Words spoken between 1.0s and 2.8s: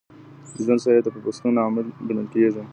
د پیوستون عامل ګڼل کیږي.